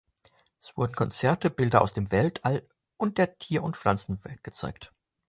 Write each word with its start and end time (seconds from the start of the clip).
Es 0.59 0.75
wurden 0.75 0.95
Konzerte, 0.95 1.51
Bilder 1.51 1.83
aus 1.83 1.93
dem 1.93 2.11
Weltall 2.11 2.67
und 2.97 3.19
der 3.19 3.37
Tier- 3.37 3.61
und 3.61 3.77
Pflanzenwelt 3.77 4.43
gezeigt. 4.43 4.91